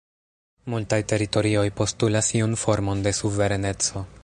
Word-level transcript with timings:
Multaj 0.73 0.97
teritorioj 1.11 1.65
postulas 1.81 2.31
iun 2.39 2.57
formon 2.65 3.07
de 3.09 3.15
suvereneco. 3.21 4.07